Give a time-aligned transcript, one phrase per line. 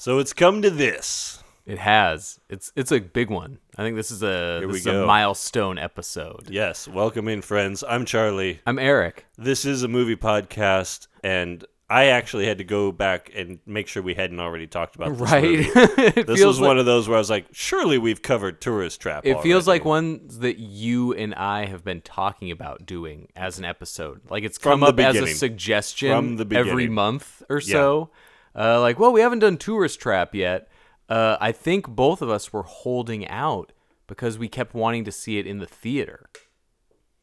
[0.00, 1.44] So it's come to this.
[1.66, 2.40] It has.
[2.48, 3.58] It's it's a big one.
[3.76, 6.48] I think this is a this is a milestone episode.
[6.48, 7.84] Yes, welcome in, friends.
[7.86, 8.62] I'm Charlie.
[8.66, 9.26] I'm Eric.
[9.36, 14.02] This is a movie podcast, and I actually had to go back and make sure
[14.02, 16.14] we hadn't already talked about this Right.
[16.26, 19.26] This was like, one of those where I was like, surely we've covered Tourist Trap.
[19.26, 23.66] It feels like ones that you and I have been talking about doing as an
[23.66, 24.22] episode.
[24.30, 28.08] Like it's From come up as a suggestion every month or so.
[28.54, 30.68] Uh, like, well, we haven't done Tourist Trap yet.
[31.08, 33.72] Uh, I think both of us were holding out
[34.06, 36.28] because we kept wanting to see it in the theater.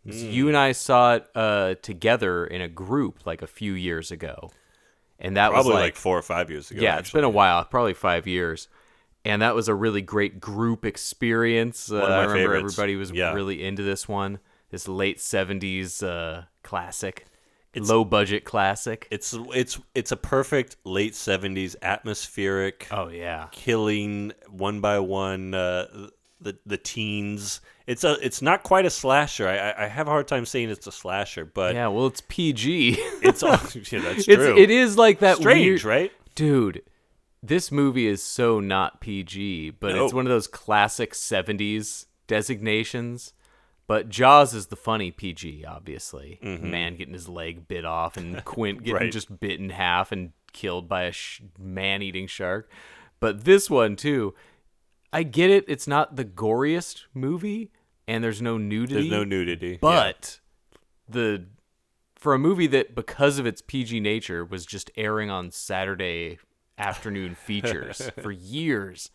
[0.04, 0.12] Hmm.
[0.12, 4.52] You and I saw it uh, together in a group like a few years ago,
[5.20, 6.82] and that probably was like, four or five years ago.
[6.82, 8.70] yeah, it's been a while, probably five years,
[9.26, 11.92] and that was a really great group experience.
[11.92, 12.74] Uh, I remember favorites.
[12.74, 13.34] everybody was Yeah.
[13.34, 14.40] really into this one,
[14.70, 17.26] this late '70s uh, classic,
[17.76, 19.08] low budget classic.
[19.12, 22.88] It's it's it's a perfect late '70s atmospheric.
[22.92, 26.08] oh yeah, killing one by one uh,
[26.42, 27.62] the the teens.
[27.86, 29.48] It's a it's not quite a slasher.
[29.48, 31.88] I I- have a hard time saying it's a slasher, but yeah.
[31.88, 32.98] Well, it's PG.
[33.22, 33.52] it's all,
[33.92, 34.58] yeah, that's it's true.
[34.58, 36.12] it is like that strange, weird, right?
[36.36, 36.82] dude.
[37.44, 43.34] This movie is so not PG, but it's one of those classic '70s designations.
[43.88, 46.40] But Jaws is the funny PG, obviously.
[46.42, 49.04] Man getting his leg bit off, and Quint getting Mm-hmm.
[49.06, 49.12] Right.
[49.12, 52.70] just bit in half and killed by a sh- man-eating shark.
[53.22, 54.34] But this one too,
[55.14, 55.64] I get it.
[55.68, 57.72] It's not the goriest movie,
[58.08, 58.96] and there's no nudity.
[58.96, 59.78] There's no nudity, yeah.
[59.82, 60.40] But
[61.08, 61.46] the
[62.16, 66.40] for a movie that because of its PG nature was just airing on Saturday
[66.78, 69.12] afternoon features for years,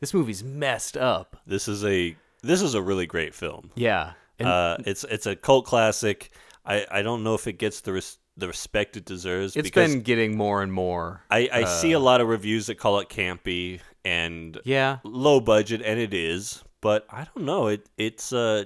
[0.00, 1.36] this movie's messed up.
[1.46, 3.70] this is a this is a really great film.
[3.74, 4.12] Yeah.
[4.38, 6.30] And Uh, it's it's a cult classic.
[6.64, 9.56] I, I don't know if it gets the res- the respect it deserves.
[9.56, 11.22] it's been getting more and more.
[11.30, 14.98] I, I see a lot of reviews that call it campy and Yeah.
[15.04, 16.62] low budget, and it is.
[16.82, 17.68] But I don't know.
[17.68, 18.64] It it's uh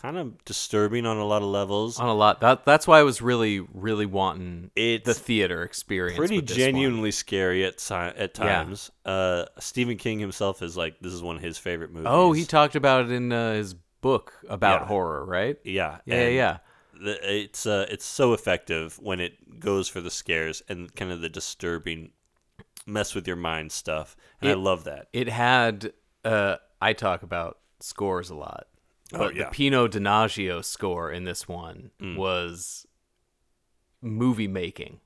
[0.00, 1.98] kind of disturbing on a lot of levels.
[1.98, 2.40] On a lot.
[2.40, 6.16] That that's why I was really really wanting It's the theater experience.
[6.18, 8.62] pretty genuinely scary at si- at Yeah.
[8.64, 8.90] times.
[9.04, 12.08] Uh, Stephen King himself is like this is one of his favorite movies.
[12.10, 14.86] Oh, he talked about it in uh, his book about Yeah.
[14.88, 15.58] horror, right?
[15.64, 16.58] yeah Yeah, yeah, and yeah.
[17.02, 21.20] the- it's uh it's so effective when it goes for the scares and kind of
[21.20, 22.12] the disturbing
[22.86, 25.08] mess with your mind stuff, and I love that.
[25.12, 25.92] It had.
[26.24, 28.66] Uh, I talk about scores a lot,
[29.14, 29.44] Oh, but yeah.
[29.44, 32.16] the Pino Donaggio score in this one Mm.
[32.16, 32.86] was
[34.02, 35.00] movie making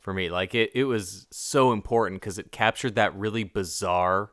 [0.00, 0.28] for me.
[0.30, 4.30] Like it, it was so important because it captured that really bizarre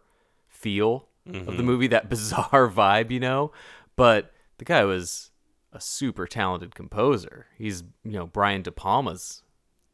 [0.48, 1.58] feel of Mm-hmm.
[1.58, 3.52] the movie, that bizarre vibe, you know.
[3.96, 5.30] But the guy was
[5.72, 7.46] a super talented composer.
[7.58, 9.44] He's, you know, Brian De Palma's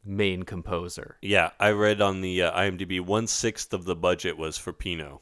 [0.02, 1.16] main composer.
[1.20, 5.20] Yeah, I read on the uh, IMDb one sixth of the budget was for Pino.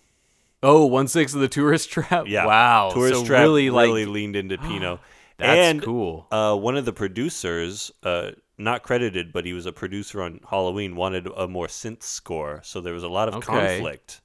[0.64, 2.24] Oh, one sixth of the tourist trap.
[2.26, 2.90] Yeah, wow.
[2.92, 4.98] Tourist so Trap really, really, like leaned into Pino.
[5.36, 6.26] That's and, cool.
[6.30, 10.96] Uh, one of the producers, uh, not credited, but he was a producer on Halloween,
[10.96, 13.46] wanted a more synth score, so there was a lot of Okay.
[13.46, 14.20] conflict.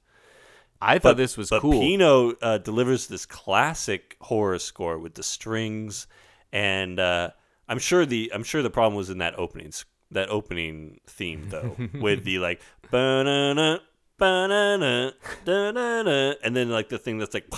[0.82, 1.82] I thought this was but cool.
[1.82, 6.08] Pino uh, delivers this classic horror score with the strings,
[6.54, 7.32] and uh,
[7.68, 9.74] I'm sure the I'm sure the problem was in that opening
[10.12, 12.62] that opening theme though, with the like
[12.92, 13.80] ba-na-na, ba-na-na, da-na-na,
[14.22, 15.14] and
[16.56, 17.46] then like the thing that's like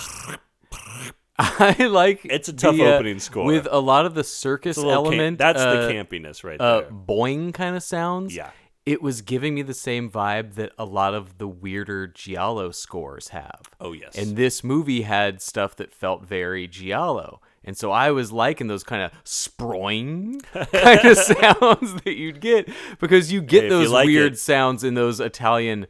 [1.38, 3.44] I like It's a tough the, uh, opening score.
[3.44, 5.38] with a lot of the circus little camp- element.
[5.38, 6.90] that's uh, the campiness right uh, there.
[6.90, 8.34] boing kind of sounds.
[8.34, 8.50] Yeah.
[8.84, 13.28] It was giving me the same vibe that a lot of the weirder Giallo scores
[13.28, 13.60] have.
[13.80, 17.40] Oh yes, And this movie had stuff that felt very Giallo.
[17.64, 20.42] And so I was liking those kind of sproing
[20.72, 22.68] kind of sounds that you'd get
[22.98, 25.86] because you get Hey, if you those like weird it- sounds in those Italian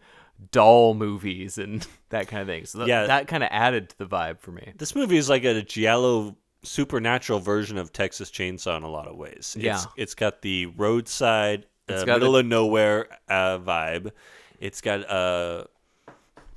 [0.51, 2.65] doll movies and that kind of thing.
[2.67, 3.07] So th- Yeah.
[3.07, 4.73] that kind of added to the vibe for me.
[4.77, 9.17] this movie is like a giallo supernatural version of Texas Chainsaw in a lot of
[9.17, 9.57] ways.
[9.59, 9.75] Yeah.
[9.75, 14.13] It's, it's got the roadside, It's uh, got middle the- of nowhere uh, vibe.
[14.61, 15.65] It's got uh,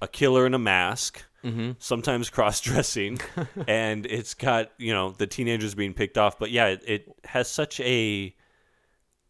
[0.02, 1.74] a killer in a mask, Mm-hmm.
[1.78, 3.20] sometimes cross dressing,
[3.68, 6.40] and it's got you know the teenagers being picked off.
[6.40, 8.36] But yeah, it, it has such a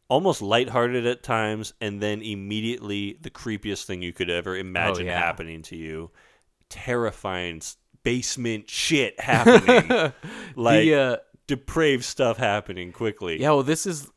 [0.07, 5.19] almost lighthearted at times, and then immediately the creepiest thing you could ever imagine yeah.
[5.19, 6.11] happening to you.
[6.69, 7.61] Terrifying
[8.03, 10.13] basement shit happening.
[10.55, 11.17] like the, uh,
[11.47, 13.39] depraved stuff happening quickly.
[13.39, 14.09] Yeah, well, this is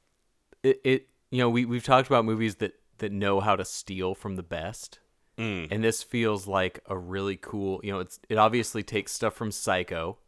[0.63, 0.81] it.
[0.85, 4.37] it you know, we we've talked about movies that that know how to steal from
[4.37, 5.01] the best,
[5.39, 5.69] Mm.
[5.71, 7.81] and this feels like a really cool.
[7.85, 10.19] You know, it's it obviously takes stuff from Psycho,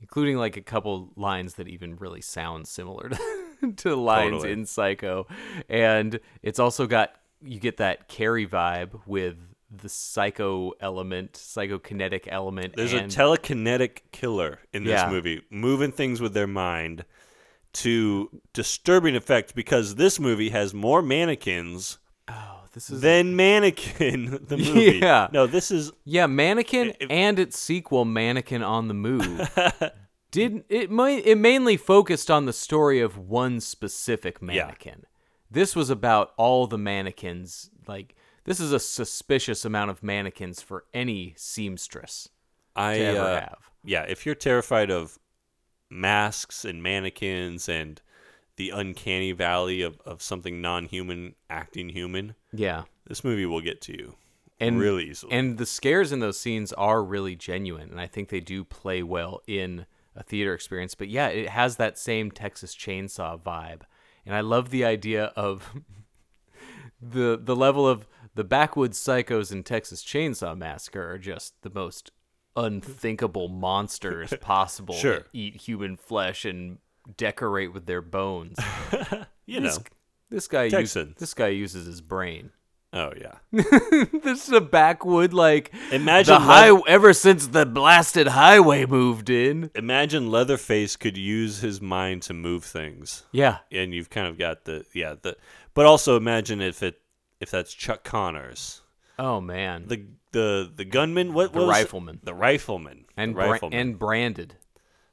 [0.00, 3.16] including like a couple lines that even really sound similar to,
[3.76, 4.52] to lines Totally.
[4.52, 5.26] in Psycho,
[5.68, 7.12] and it's also got
[7.42, 9.36] you get that Carrie vibe with
[9.70, 12.74] the psycho element, psychokinetic element.
[12.74, 15.10] There's and, a telekinetic killer in this Yeah.
[15.10, 17.04] movie, moving things with their mind
[17.74, 24.56] to disturbing effect because this movie has more mannequins oh, this is than Mannequin, the
[24.56, 24.98] movie.
[25.02, 25.28] Yeah.
[25.32, 29.50] No, this is Yeah, Mannequin If- and its sequel, Mannequin on the Move,
[30.30, 30.90] did it?
[30.90, 35.04] mi- It mainly focused on the story of one specific mannequin.
[35.50, 37.70] This was about all the mannequins.
[37.86, 38.14] Like
[38.44, 42.28] this is a suspicious amount of mannequins for any seamstress
[42.76, 43.70] I to ever uh, have.
[43.84, 45.18] yeah, if you're terrified of
[45.90, 48.00] masks and mannequins and
[48.56, 53.92] the uncanny valley of, of something non-human acting human, Yeah, this movie will get to
[53.96, 54.14] you
[54.60, 55.32] and really easily.
[55.32, 59.02] And the scares in those scenes are really genuine, and I think they do play
[59.02, 59.86] well in
[60.18, 60.94] a theater experience.
[60.94, 63.82] But yeah, it has that same Texas Chainsaw vibe,
[64.26, 65.72] and I love the idea of
[67.00, 72.10] the the level of the backwoods psychos in Texas Chainsaw Massacre are just the most
[72.56, 74.94] unthinkable monsters possible.
[74.94, 75.26] Sure.
[75.32, 76.78] eat human flesh and
[77.16, 78.58] decorate with their bones.
[79.46, 79.68] you know.
[79.68, 79.80] This,
[80.30, 81.16] this guy use, Texans.
[81.18, 82.50] this guy uses his brain.
[82.92, 83.34] Oh yeah.
[83.52, 89.70] this is a backwood like Imagine the high ever since the blasted highway moved in.
[89.74, 93.24] Imagine Leatherface could use his mind to move things.
[93.30, 95.36] Yeah, and you've kind of got the yeah the
[95.74, 97.00] but also imagine if it
[97.40, 98.80] if that's Chuck Connors
[99.18, 101.80] Oh man, the the the gunman what The what was it?
[101.80, 102.20] rifleman.
[102.22, 104.54] the rifleman and the bra- and branded.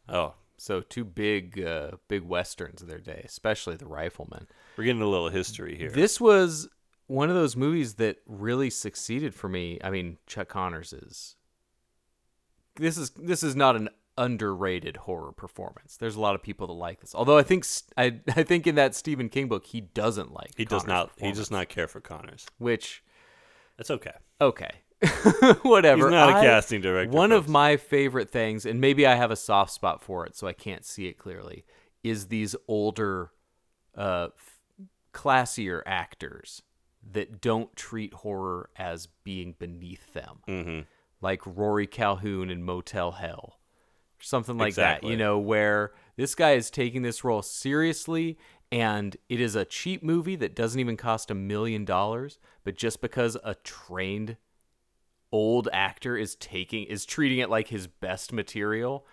[0.08, 4.48] oh So two big uh, big westerns of their day, especially the Rifleman.
[4.78, 6.70] we're getting a little history here This was
[7.08, 9.80] one of those movies that really succeeded for me.
[9.84, 11.36] I mean, Chuck Connors is
[12.76, 15.98] this is this is not an underrated horror performance.
[15.98, 17.14] There's a lot of people that like this.
[17.14, 17.66] Although I think
[17.98, 20.52] I I think in that Stephen King book he doesn't like.
[20.56, 23.04] he does not he does not care for Connors Which
[23.78, 24.72] that's okay okay.
[25.62, 26.04] Whatever.
[26.04, 29.36] he's not a casting director One of my favorite things, and maybe I have a
[29.36, 31.66] soft spot for it, so I can't see it clearly,
[32.02, 33.32] is these older,
[33.96, 34.60] uh, f-
[35.14, 36.62] classier actors
[37.12, 40.80] that don't treat horror as being beneath them, mm-hmm.
[41.22, 43.60] like Rory Calhoun in Motel Hell,
[44.20, 45.04] or something like that.
[45.04, 48.38] You know, where this guy is taking this role seriously.
[48.72, 53.00] And it is a cheap movie that doesn't even cost a million dollars, but just
[53.00, 54.38] because a trained
[55.32, 59.06] old actor is taking is treating it like his best material,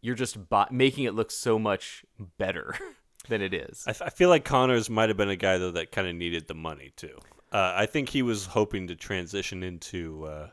[0.00, 2.04] you're just bo- making it look so much
[2.38, 2.74] better
[3.28, 3.84] than it is.
[3.86, 6.14] I, f- I feel like Connors might have been a guy though that kind of
[6.14, 7.18] needed the money too
[7.52, 10.48] uh, I think he was hoping to transition into uh,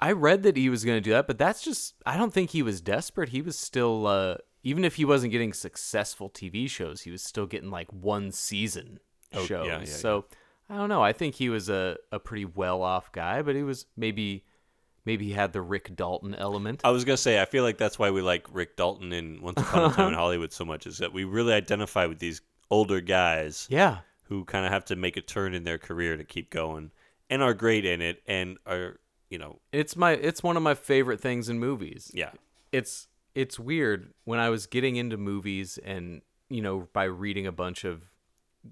[0.00, 2.50] I read that he was going to do that, but that's just I don't think
[2.50, 3.30] he was desperate.
[3.30, 7.46] He was still uh even if he wasn't getting successful TV shows, he was still
[7.46, 8.98] getting like one season
[9.34, 9.66] Oh, shows.
[9.66, 10.24] yeah, yeah, so
[10.70, 11.02] I don't know.
[11.02, 14.44] I think he was a, a pretty well off guy, but he was maybe
[15.08, 16.82] maybe he had the Rick Dalton element.
[16.84, 19.60] I was gonna say I feel like that's why we like Rick Dalton in Once
[19.60, 23.00] Upon a Time in Hollywood so much is that we really identify with these older
[23.00, 23.98] guys yeah.
[24.24, 26.90] who kind of have to make a turn in their career to keep going
[27.30, 29.00] and are great in it and are
[29.30, 32.10] you know It's my it's one of my favorite things in movies.
[32.14, 32.32] yeah
[32.70, 37.52] it's it's weird when I was getting into movies and you know by reading a
[37.52, 38.02] bunch of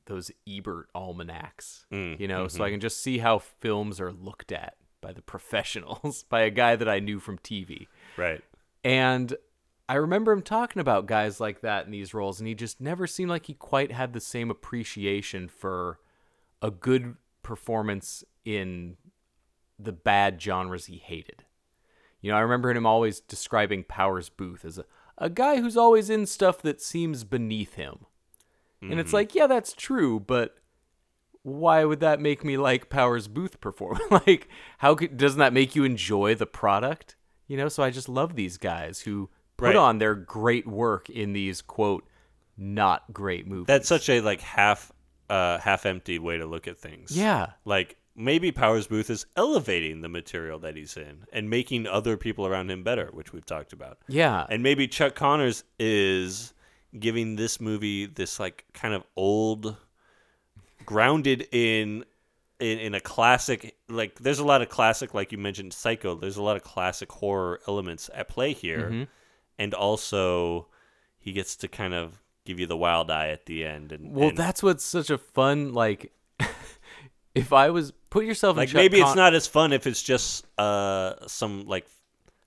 [0.06, 2.62] those Ebert almanacs, Mm, you know, so mm-hmm.
[2.64, 4.74] I can just see how films are looked at
[5.06, 7.86] by the professionals, by a guy that I knew from TV.
[8.16, 8.42] right
[8.82, 9.36] And
[9.88, 13.06] I remember him talking about guys like that in these roles, and he just never
[13.06, 16.00] seemed like he quite had the same appreciation for
[16.60, 18.96] a good performance in
[19.78, 21.44] the bad genres he hated.
[22.20, 24.86] You know, I remember him always describing Powers Boothe as a,
[25.18, 28.06] a guy who's always in stuff that seems beneath him.
[28.82, 29.16] And it's mm-hmm.
[29.16, 30.56] like, yeah, that's true, but
[31.46, 34.00] why would that make me like Powers Boothe perform?
[34.10, 34.48] like,
[34.78, 37.14] how could, doesn't that make you enjoy the product?
[37.46, 39.76] You know, so I just love these guys who put Right.
[39.76, 42.04] on their great work in these quote
[42.58, 43.66] not great movies.
[43.68, 44.90] that's such a like half
[45.30, 50.00] uh half empty way to look at things yeah, like maybe Powers Boothe is elevating
[50.00, 53.72] the material that he's in and making other people around him better which we've talked
[53.72, 56.54] about yeah, and maybe Chuck Connors is
[56.98, 59.76] giving this movie this like kind of old
[60.86, 62.04] grounded in,
[62.60, 66.14] in in a classic like there's a lot of classic like you mentioned Psycho.
[66.14, 69.02] There's a lot of classic horror elements at play here, Mm-hmm.
[69.58, 70.68] and also
[71.18, 73.90] he gets to kind of give you the wild eye at the end.
[73.92, 76.12] And Well, and, that's what's such a fun like.
[77.34, 80.46] if I was put yourself in like maybe it's not as fun if it's just
[80.58, 81.86] uh some like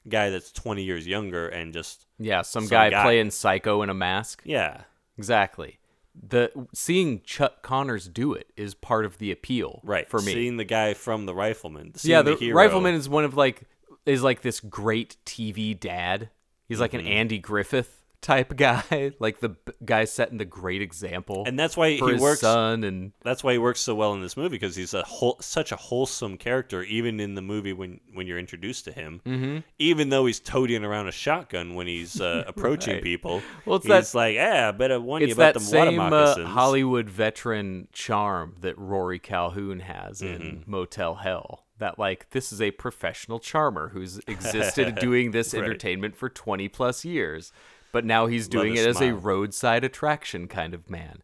[0.07, 3.03] guy that's 20 years younger and just yeah some, some guy, guy.
[3.03, 4.41] playing Psycho in a mask.
[4.45, 4.81] yeah
[5.17, 5.77] Exactly.
[6.15, 10.57] The seeing Chuck Connors do it is part of the appeal, right For me, seeing
[10.57, 13.63] the guy from the rifleman seeing yeah, the, hero, Rifleman is one of like
[14.05, 16.29] is like this great TV dad.
[16.67, 17.07] He's like Mm-hmm.
[17.07, 21.43] an Andy Griffith type guy, like the guy setting the great example.
[21.47, 24.21] and that's why he his works son and that's why he works so well in
[24.21, 27.99] this movie because he's a whole, such a wholesome character even in the movie when
[28.13, 29.57] when you're introduced to him mm-hmm.
[29.77, 33.03] even though he's toting around a shotgun when he's uh, approaching Right.
[33.03, 36.45] people Well, it's he's that- like yeah I better warn you about water same uh,
[36.45, 40.71] Hollywood veteran charm that Rory Calhoun has in Mm-hmm.
[40.71, 41.65] Motel Hell.
[41.77, 45.63] That like this is a professional charmer who's existed doing this Right.
[45.63, 47.53] entertainment for 20 plus years,
[47.91, 51.23] but now he's doing it as a roadside attraction kind of man.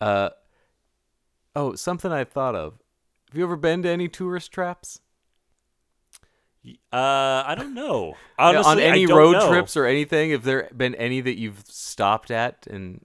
[0.00, 0.30] Uh
[1.56, 2.80] Oh, something I thought of.
[3.30, 5.00] Have you ever been to any tourist traps?
[6.92, 9.48] uh I don't know Yeah, honestly on I any road know.
[9.48, 10.30] trips or anything?
[10.30, 13.04] Have there been any that you've stopped at and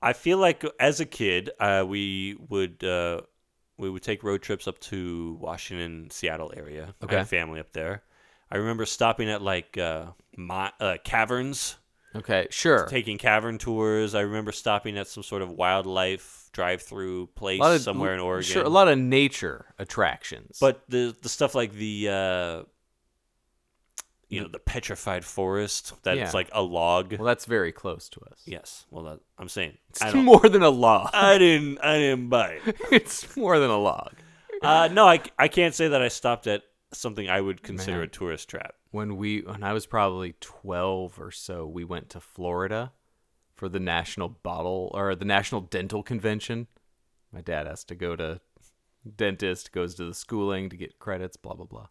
[0.00, 3.20] I feel like as a kid, uh, we would uh,
[3.78, 6.94] we would take road trips up to Washington, Seattle area.
[7.04, 7.22] Okay.
[7.24, 8.02] family up there.
[8.50, 10.06] I remember stopping at like uh,
[10.36, 11.76] my, uh, caverns,
[12.14, 12.86] Okay, sure.
[12.86, 14.14] taking cavern tours.
[14.14, 18.44] I remember stopping at some sort of wildlife drive-through place of- somewhere in Oregon.
[18.50, 20.58] Sure, a lot of nature attractions.
[20.60, 22.62] but the the stuff like the uh,
[24.28, 26.30] you know the petrified forest that's Yeah.
[26.32, 27.12] like a log.
[27.14, 28.42] well, that's very close to us.
[28.46, 31.10] yes, well that, I'm saying It's more than a log.
[31.14, 31.78] I didn't.
[31.78, 32.76] I didn't buy it.
[32.92, 34.12] it's more than a log.
[34.62, 38.04] Uh, no, I, I can't say that I stopped at something I would consider Man.
[38.04, 38.74] a tourist trap.
[38.92, 42.92] When we when I was probably 12 or so, we went to Florida
[43.54, 46.68] for the National Bottle or the National Dental Convention.
[47.32, 48.40] My dad has to go to
[49.16, 51.86] dentist, goes to the schooling to get credits, blah blah blah.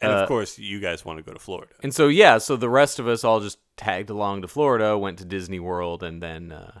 [0.00, 1.72] And Uh, of course, you guys want to go to Florida.
[1.82, 5.18] And so yeah, so the rest of us all just tagged along to Florida, went
[5.18, 6.80] to Disney World, and then uh,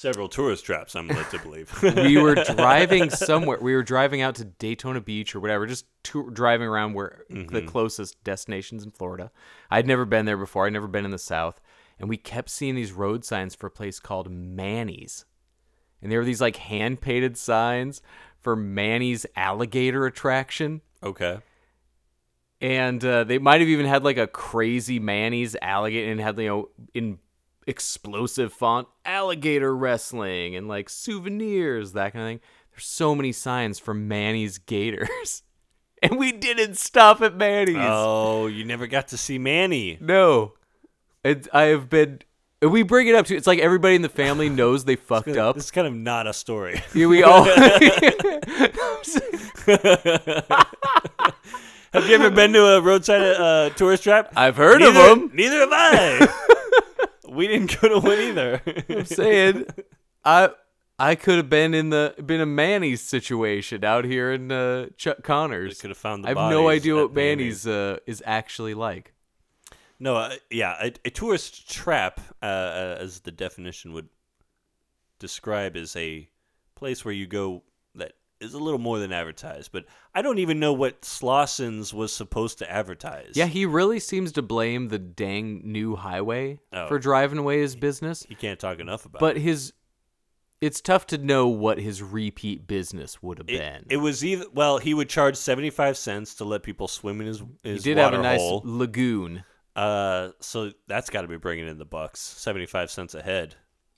[0.00, 1.70] Several tourist traps, I'm led to believe.
[1.82, 3.58] we were driving somewhere.
[3.60, 7.60] We were driving out to Daytona Beach or whatever, just tour, driving around where the
[7.60, 9.30] closest destinations in Florida.
[9.70, 10.66] I'd never been there before.
[10.66, 11.60] I'd never been in the South,
[11.98, 15.26] and we kept seeing these road signs for a place called Manny's,
[16.00, 18.00] and there were these like hand painted signs
[18.40, 20.80] for Manny's alligator attraction.
[21.02, 21.40] okay.
[22.62, 26.48] And uh, they might have even had like a crazy Manny's alligator and had you
[26.48, 27.18] know in
[27.70, 32.40] explosive font alligator wrestling and like souvenirs that kind of thing.
[32.72, 35.42] There's so many signs for Manny's Gators,
[36.02, 37.76] and we didn't stop at Manny's.
[37.78, 39.96] Oh, you never got to see Manny.
[40.00, 40.54] No,
[41.24, 42.20] it, I have been.
[42.60, 43.36] We bring it up to.
[43.36, 45.56] It's like everybody in the family knows they fucked up.
[45.56, 46.82] It's kind of not a story.
[46.92, 47.44] Here we all.
[47.44, 47.56] have
[51.94, 54.32] you ever been to a roadside uh, tourist trap?
[54.36, 55.30] I've heard neither, of them.
[55.32, 56.46] Neither have I.
[57.30, 58.62] we didn't go to one either.
[58.88, 59.66] I'm saying,
[60.24, 60.50] I
[60.98, 65.22] I could have been in the been a Manny's situation out here in uh, Chuck
[65.22, 65.80] Connors.
[65.80, 69.14] could have found the I have no idea what Manny's uh, is actually like.
[69.98, 74.08] No, uh, yeah, a, a tourist trap, uh, uh, as the definition would
[75.18, 76.28] describe, is a
[76.74, 77.62] place where you go
[78.40, 79.70] is a little more than advertised.
[79.72, 83.32] But I don't even know what Slausen's was supposed to advertise.
[83.34, 86.88] Yeah, he really seems to blame the dang new highway Oh.
[86.88, 88.24] for driving away his business.
[88.28, 89.34] he can't talk enough about But it.
[89.34, 89.72] But his,
[90.60, 93.86] it's tough to know what his repeat business would have It, been.
[93.90, 97.26] it was either well, he would charge seventy five cents to let people swim in
[97.26, 98.62] his he his did have a nice hole.
[98.64, 99.44] lagoon.
[99.76, 103.54] Uh, so that's got to be bringing in the bucks, seventy five cents a head.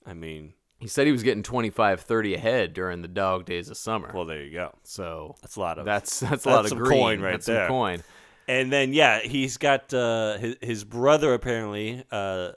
[0.07, 0.53] I mean,
[0.83, 4.11] He said he was getting 25, 30 a head during the dog days of summer.
[4.15, 4.75] well, there you go.
[4.83, 7.01] so That's a lot of that's that's a lot of green.
[7.01, 7.67] coin right that's there.
[7.69, 8.03] Some coin.
[8.49, 12.53] And then yeah, he's got uh, his his brother apparently, uh,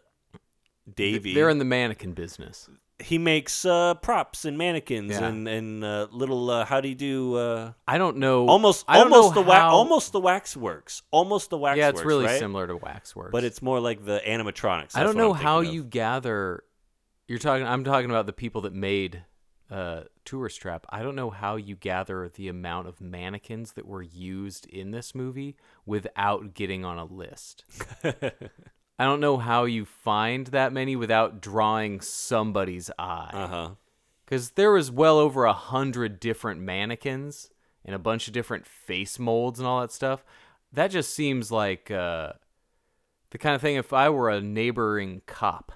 [0.93, 1.33] Davey.
[1.33, 2.69] They're in the mannequin business.
[2.99, 5.25] he makes uh, props and mannequins Yeah.
[5.27, 8.47] and and uh, little uh, how do you do uh, I don't know.
[8.47, 11.77] almost don't almost know the wax almost the waxworks almost the waxworks.
[11.79, 12.39] Yeah, it's really right?
[12.39, 13.31] similar to Waxworks.
[13.31, 14.95] but it's more like the animatronics.
[14.95, 16.63] I don't know how you gather.
[17.27, 17.65] You're talking.
[17.65, 19.23] I'm talking about the people that made
[19.71, 20.85] uh, Tourist Trap.
[20.89, 25.15] I don't know how you gather the amount of mannequins that were used in this
[25.15, 25.55] movie
[25.85, 27.63] without getting on a list.
[28.03, 33.31] I don't know how you find that many without drawing somebody's eye.
[33.33, 33.69] Uh huh.
[34.25, 37.49] because there was well over a hundred different mannequins
[37.83, 40.23] and a bunch of different face molds and all that stuff.
[40.71, 42.33] That just seems like uh,
[43.31, 45.71] the kind of thing if I were a neighboring cop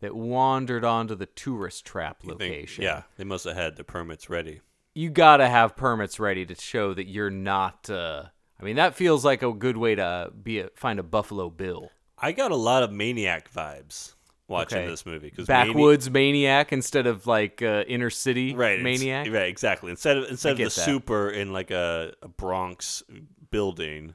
[0.00, 2.84] that wandered onto the tourist trap You think- location.
[2.84, 4.60] yeah, they must have had the permits ready.
[4.94, 7.88] you gotta have permits ready to show that you're not.
[7.88, 8.24] Uh,
[8.60, 11.90] I mean, that feels like a good way to be a, find a Buffalo Bill.
[12.18, 14.14] I got a lot of Maniac vibes
[14.48, 14.88] watching Okay.
[14.88, 19.26] this movie because Backwoods maniac instead of like uh, inner city right, maniac.
[19.30, 19.90] right, exactly.
[19.90, 20.70] Instead of instead of the that.
[20.70, 23.02] super in like a, a Bronx
[23.50, 24.14] building,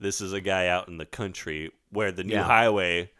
[0.00, 2.42] this is a guy out in the country where the new Yeah.
[2.44, 3.10] highway.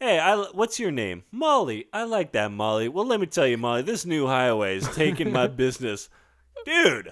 [0.00, 1.24] Hey, I, what's your name?
[1.30, 1.86] Molly.
[1.92, 2.88] I like that, Molly.
[2.88, 6.08] Well, let me tell you, Molly, this new highway is taking my business.
[6.64, 7.10] Dude,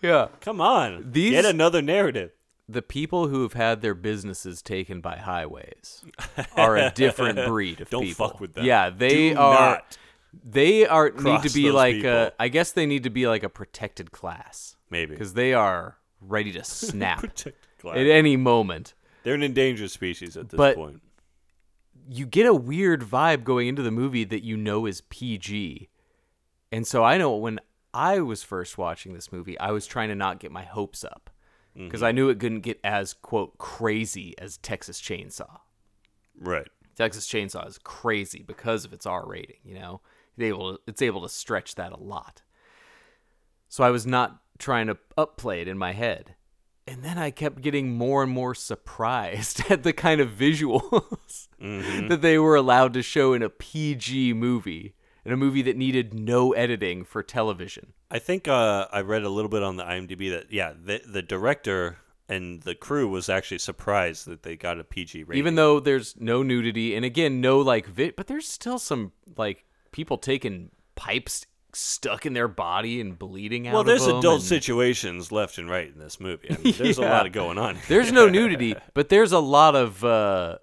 [0.00, 0.28] Yeah.
[0.40, 1.12] come on.
[1.12, 2.30] These- Get another narrative.
[2.66, 6.04] The people who have had their businesses taken by highways
[6.56, 8.28] are a different breed of Don't people.
[8.28, 8.64] fuck with them.
[8.64, 9.54] Yeah, they Do are.
[9.54, 9.98] not.
[10.44, 12.10] They are need to be like people.
[12.10, 12.32] a.
[12.38, 15.10] I guess they need to be like a protected class Maybe.
[15.14, 17.46] because they are ready to snap at
[17.96, 18.94] any moment.
[19.24, 21.02] They're an endangered species at this But- point.
[22.12, 25.88] You get a weird vibe going into the movie that you know is PG.
[26.72, 27.60] And so I know when
[27.94, 31.30] I was first watching this movie, I was trying to not get my hopes up
[31.74, 32.16] because I mm-hmm.
[32.16, 35.60] knew it couldn't get as quote crazy as Texas Chainsaw.
[36.36, 36.66] Right.
[36.96, 40.00] Texas Chainsaw is crazy because of its R rating, you know.
[40.36, 42.42] It's able it's able to stretch that a lot.
[43.68, 46.34] So I was not trying to upplay it in my head.
[46.90, 52.20] And then I kept getting more and more surprised at the kind of visuals that
[52.20, 56.52] they were allowed to show in a PG movie, in a movie that needed no
[56.52, 57.92] editing for television.
[58.10, 61.22] I think uh, I read a little bit on the IMDb that yeah, the the
[61.22, 65.38] director and the crew was actually surprised that they got a PG rating.
[65.38, 69.64] Even though there's no nudity and again no like vit, but there's still some like
[69.92, 73.74] people taking pipes stuck in their body and bleeding out.
[73.74, 76.48] well, there's adult and- situations left and right in this movie.
[76.50, 77.76] I mean, there's a lot of going on.
[77.76, 77.84] here.
[77.88, 80.58] There's no nudity, but there's a lot of uh,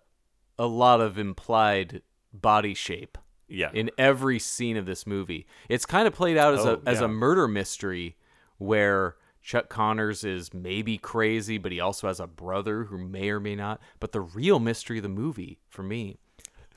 [0.60, 2.02] a lot of implied
[2.34, 3.17] body shape
[3.48, 5.48] yeah, in every scene of this movie.
[5.70, 8.15] It's kind of played out as Oh, a as a murder mystery
[8.58, 13.39] where Chuck Connors is maybe crazy, but he also has a brother who may or
[13.39, 13.80] may not.
[14.00, 16.17] But the real mystery of the movie for me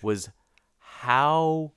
[0.02, 0.30] was
[0.78, 1.72] how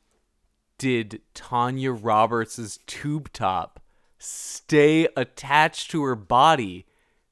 [0.84, 3.80] did Tanya Roberts' tube top
[4.17, 6.86] stay attached to her body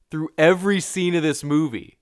[0.10, 1.98] through every scene of this movie?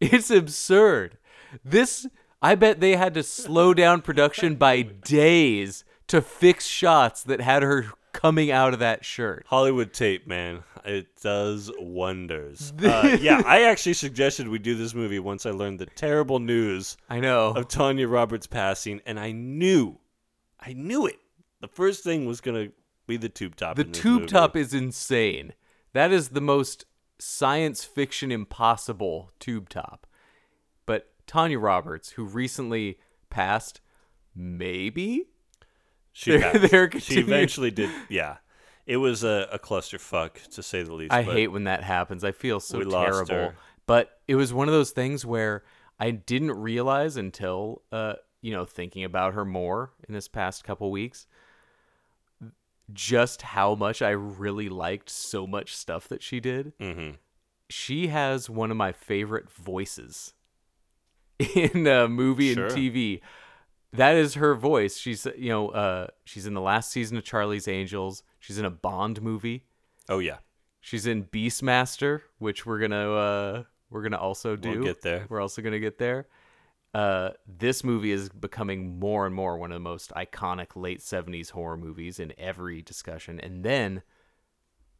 [0.00, 1.18] It's absurd.
[1.64, 2.08] This,
[2.42, 7.62] I bet they had to slow down production by days to fix shots that had
[7.62, 9.46] her coming out of that shirt.
[9.46, 12.72] Hollywood tape, man, it does wonders.
[12.82, 16.96] Uh, yeah, I actually suggested we do this movie once I learned the terrible news
[17.08, 17.50] I know.
[17.54, 19.98] of Tanya Roberts passing, and I knew,
[20.60, 21.16] I knew it.
[21.60, 22.68] The first thing was gonna
[23.06, 23.76] be the tube top.
[23.76, 24.26] The tube movie.
[24.32, 25.52] top is insane.
[25.92, 26.84] That is the most
[27.18, 30.06] science fiction impossible tube top.
[30.84, 32.98] But Tanya Roberts, who recently
[33.30, 33.80] passed,
[34.34, 35.24] maybe
[36.12, 37.90] She, They're- they're she eventually did.
[38.08, 38.38] Yeah,
[38.86, 41.12] it was a, a clusterfuck to say the least.
[41.12, 42.24] I hate when that happens.
[42.24, 43.52] I feel so terrible.
[43.86, 45.62] But it was one of those things where
[46.00, 50.90] I didn't realize until uh, you know, thinking about her more in this past couple
[50.90, 51.26] weeks,
[52.92, 56.72] just how much I really liked so much stuff that she did.
[56.78, 57.16] Mm-hmm.
[57.68, 60.34] She has one of my favorite voices
[61.54, 62.66] in uh, movie Sure.
[62.66, 63.20] and TV.
[63.92, 64.98] That is her voice.
[64.98, 68.22] She's you know, uh, she's in the last season of Charlie's Angels.
[68.38, 69.64] She's in a Bond movie.
[70.08, 70.38] Oh yeah,
[70.80, 74.70] She's in Beastmaster, which we're gonna uh, we're gonna also do.
[74.70, 75.26] We'll get there.
[75.28, 76.28] We're also gonna get there.
[76.96, 81.50] Uh, this movie is becoming more and more one of the most iconic late '70s
[81.50, 83.38] horror movies in every discussion.
[83.38, 84.02] And then,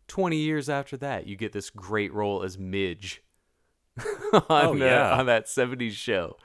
[0.09, 3.23] 20 years after that, you get this great role as Midge
[4.33, 5.13] on Oh, yeah.
[5.13, 6.37] uh, on that '70s show.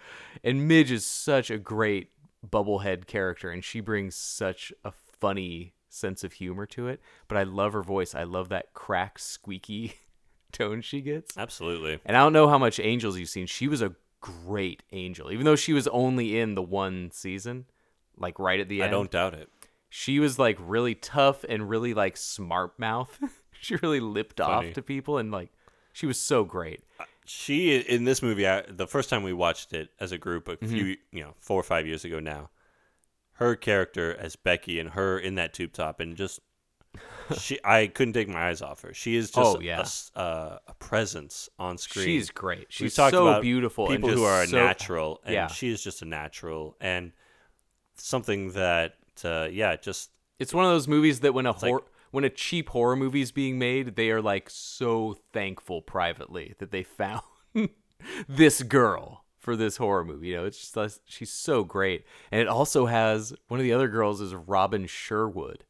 [0.43, 2.11] And Midge is such a great
[2.49, 7.01] bubblehead character, and she brings such a funny sense of humor to it.
[7.27, 8.15] But I love her voice.
[8.15, 9.95] I love that crack, squeaky
[10.53, 11.37] tone she gets.
[11.37, 11.99] absolutely.
[12.05, 13.47] And I don't know how much Angels you've seen.
[13.47, 17.65] She was a great angel, even though she was only in the one season,
[18.17, 18.89] like right at the end.
[18.89, 19.49] I don't doubt it.
[19.89, 23.19] She was like really tough and really like smart mouth.
[23.59, 24.69] she really lipped Funny.
[24.69, 25.51] off to people and like
[25.91, 26.81] she was so great.
[27.25, 30.55] She in this movie, I, the first time we watched it as a group, a
[30.57, 30.73] Mm-hmm.
[30.73, 32.49] few you know four or five years ago now,
[33.33, 36.39] her character as Becky and her in that tube top and just
[37.37, 38.93] she, I couldn't take my eyes off her.
[38.93, 39.79] She is just Oh, a yeah.
[39.81, 42.05] s- uh, a presence on screen.
[42.05, 42.67] She's great.
[42.69, 43.87] She's so about beautiful.
[43.89, 45.47] and People who are a so- natural, and Yeah.
[45.47, 47.11] she is just a natural, and
[47.95, 52.23] something that uh, yeah, just It's one of those movies that when a like- when
[52.25, 56.83] a cheap horror movie is being made, they are like so thankful privately that they
[56.83, 57.21] found
[58.27, 60.27] this girl for this horror movie.
[60.29, 63.71] You know, it's just like- she's so great, and it also has one of the
[63.73, 65.63] other girls is Robin Sherwood,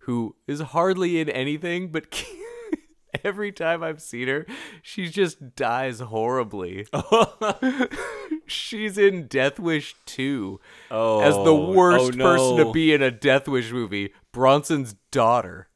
[0.00, 2.06] who is hardly in anything, but
[3.24, 4.46] every time I've seen her,
[4.82, 6.86] she just dies horribly.
[8.46, 10.60] She's in Death Wish 2
[10.90, 12.24] Oh, as the oh, oh, worst oh, no.
[12.24, 15.68] person to be in a Death Wish movie, Bronson's daughter.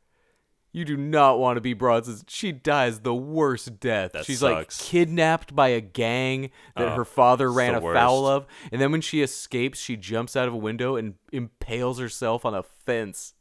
[0.72, 2.24] You do not want to be Bronson's.
[2.26, 4.10] She dies the worst death.
[4.10, 4.80] That She's sucks.
[4.82, 8.44] like kidnapped by a gang that Oh, her father ran afoul of.
[8.72, 12.54] And then when she escapes, she jumps out of a window and impales herself on
[12.54, 13.34] a fence.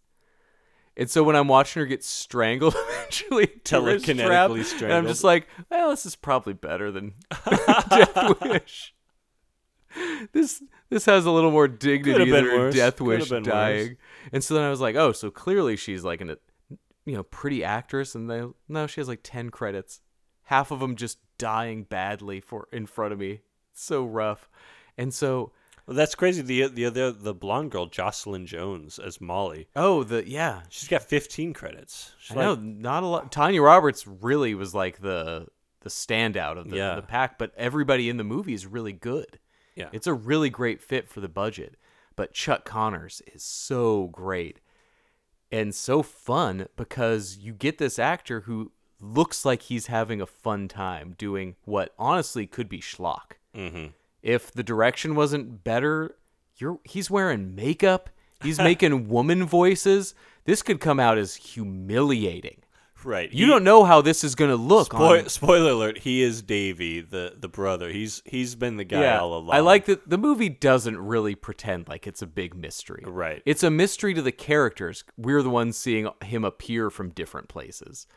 [0.95, 5.89] And so when I'm watching her get strangled eventually, Telekinetically And I'm just like, well,
[5.89, 7.13] this is probably better than
[7.89, 8.93] Death Wish.
[10.31, 12.75] This this has a little more dignity than worse.
[12.75, 13.51] Death Wish been worse.
[13.51, 13.97] dying.
[14.31, 16.37] And so then I was like, oh, so clearly she's like an, a
[17.05, 18.15] you know, pretty actress.
[18.15, 20.01] And they no, she has like ten credits,
[20.43, 23.41] half of them just dying badly for in front of me.
[23.73, 24.49] so rough.
[24.97, 25.51] And so
[25.85, 26.41] Well, that's crazy.
[26.41, 29.67] The the other the blonde girl, Jocelyn Jones, as Molly.
[29.75, 32.13] oh the yeah, She's got 15 credits.
[32.19, 33.31] She's I know not a lot.
[33.31, 35.47] Tanya Roberts really was like the
[35.81, 36.95] the standout of the, Yeah.
[36.95, 39.39] the pack, but everybody in the movie is really good.
[39.75, 39.89] Yeah.
[39.91, 41.75] It's a really great fit for the budget.
[42.15, 44.61] But Chuck Connors is so great
[45.51, 50.67] and so fun because you get this actor who looks like he's having a fun
[50.69, 53.33] time doing what honestly could be schlock.
[53.53, 53.87] Mm-hmm.
[54.23, 56.15] If the direction wasn't better,
[56.55, 58.09] you're he's wearing makeup.
[58.41, 60.15] He's making woman voices.
[60.45, 62.63] This could come out as humiliating.
[63.05, 63.31] Right.
[63.33, 64.87] You he- don't know how this is going to look.
[64.87, 67.89] Spoil, spoiler alert: He is Davy, the the brother.
[67.89, 69.55] He's he's been the guy all along.
[69.55, 73.03] I like that the movie doesn't really pretend like it's a big mystery.
[73.05, 73.41] Right.
[73.45, 75.03] It's a mystery to the characters.
[75.17, 78.07] We're the ones seeing him appear from different places.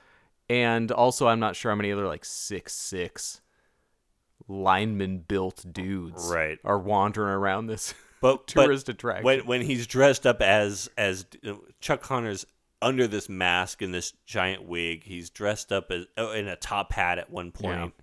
[0.49, 3.41] And also I'm not sure how many other like six six
[4.49, 6.59] lineman built dudes Right.
[6.65, 9.25] are wandering around this but tourist but attraction.
[9.25, 11.27] When when he's dressed up as as
[11.81, 12.47] Chuck Connors
[12.83, 16.93] under this mask and this giant wig, he's dressed up as oh, in a top
[16.93, 17.95] hat at one point.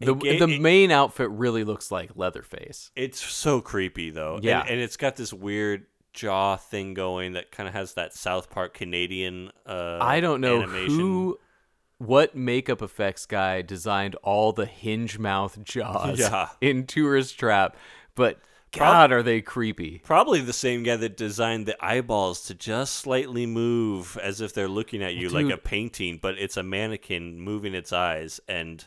[0.00, 2.90] the It the it- main outfit really looks like Leatherface.
[2.96, 4.38] It's so creepy though.
[4.42, 4.60] Yeah.
[4.62, 8.48] and, and it's got this weird jaw thing going that kind of has that South
[8.50, 9.50] Park Canadian.
[9.66, 10.98] Uh, I don't know animation.
[10.98, 11.38] who,
[11.98, 16.48] what makeup effects guy designed all the hinge mouth jaws Yeah.
[16.60, 17.76] in Tourist Trap,
[18.14, 18.38] but
[18.72, 20.00] God, are they creepy?
[20.04, 24.68] Probably the same guy that designed the eyeballs to just slightly move as if they're
[24.68, 28.86] looking at you like a painting, but it's a mannequin moving its eyes and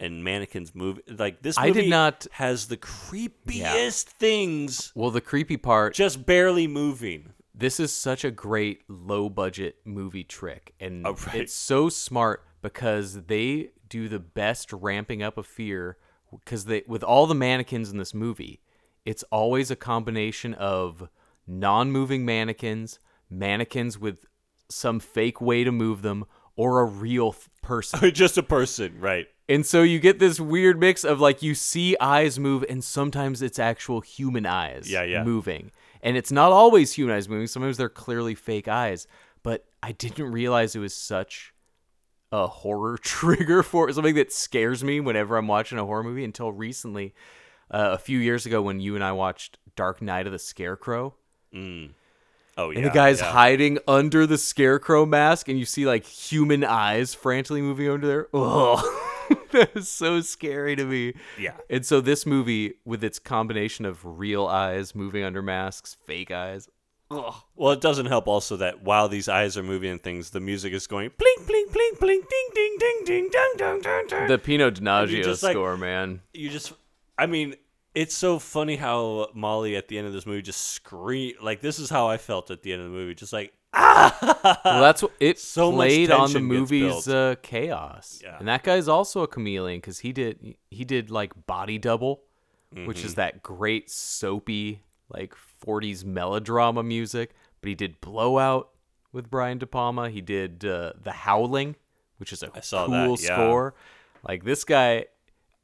[0.00, 5.56] and mannequins move like this I did not- has the creepiest things Well, the creepy
[5.56, 7.31] part, just barely moving.
[7.54, 11.36] This is such a great low budget movie trick, and Oh, right.
[11.36, 15.96] it's so smart because they do the best ramping up of fear
[16.30, 18.60] because they with all the mannequins in this movie,
[19.04, 21.08] it's always a combination of
[21.46, 24.24] non-moving mannequins, mannequins with
[24.70, 26.24] some fake way to move them,
[26.56, 28.10] or a real th- person.
[28.14, 29.26] just a person, right?
[29.48, 33.42] And so you get this weird mix of like you see eyes move and sometimes
[33.42, 35.22] it's actual human eyes Yeah, yeah.
[35.24, 35.70] moving.
[36.02, 37.46] And it's not always human eyes moving.
[37.46, 39.06] Sometimes they're clearly fake eyes.
[39.42, 41.52] But I didn't realize it was such
[42.30, 46.52] a horror trigger for something that scares me whenever I'm watching a horror movie until
[46.52, 47.14] recently.
[47.70, 51.14] Uh, a few years ago when you and I watched Dark Night of the Scarecrow.
[52.56, 52.78] Oh yeah.
[52.78, 53.32] And the guy's yeah.
[53.32, 58.28] hiding under the scarecrow mask, and you see like human eyes frantically moving under there.
[58.34, 58.76] Oh,
[59.58, 61.14] that is so scary to me.
[61.38, 61.54] Yeah.
[61.70, 66.68] And so this movie, with its combination of real eyes moving under masks, fake eyes.
[67.10, 70.72] Well, it doesn't help also that while these eyes are moving and things, the music
[70.72, 74.28] is going blink, blink, blink, blink, ding, ding, ding, ding, ding, ding, ding, ding.
[74.28, 76.22] The Pino Donaggio just, like- score, man.
[76.32, 76.72] you just
[77.18, 77.54] i mean
[77.94, 81.78] it's so funny how molly at the end of this movie just scream like this
[81.78, 85.12] is how i felt at the end of the movie just like Well, that's what
[85.20, 88.20] it So played on the movie's uh, chaos.
[88.22, 88.38] Yeah.
[88.38, 92.22] And that guy's also a chameleon because he did he did like Body Double,
[92.72, 93.06] which Mm-hmm.
[93.06, 97.34] is that great soapy like 40s melodrama music.
[97.60, 98.70] But he did Blowout
[99.12, 100.10] with Brian De Palma.
[100.10, 101.76] He did uh, The Howling,
[102.16, 103.34] which is a saw cool that, yeah.
[103.36, 103.74] score.
[104.26, 105.06] Like this guy,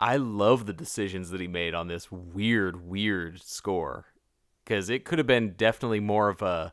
[0.01, 4.07] I love the decisions that he made on this weird, weird score
[4.65, 6.73] because it could have been definitely more of a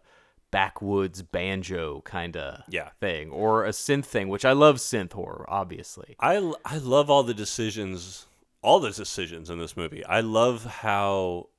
[0.56, 2.90] backwoods banjo kind of Yeah.
[3.00, 6.16] thing or a synth thing, which I love synth horror, obviously.
[6.20, 8.26] i i love all the decisions
[8.62, 11.50] all the decisions in this movie i love how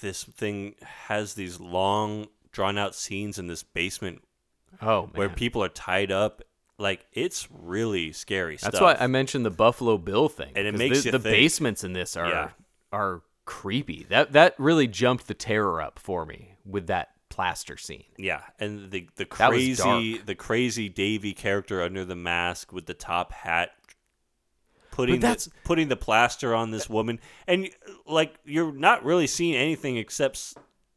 [0.00, 0.74] this thing
[1.08, 4.22] has these long drawn out scenes in this basement
[4.82, 5.10] Oh man.
[5.14, 6.42] where people are tied up.
[6.78, 10.52] Like it's really scary That's why I mentioned the Buffalo Bill thing.
[10.54, 12.48] And it makes the, the basements in this are Yeah.
[12.92, 14.04] are creepy.
[14.10, 18.04] That that really jumped the terror up for me with that plaster scene.
[18.16, 23.32] Yeah, and the the crazy the crazy Davy character under the mask with the top
[23.32, 23.70] hat
[24.90, 27.68] putting that's- the, putting the plaster on this woman and
[28.06, 30.54] like you're not really seeing anything except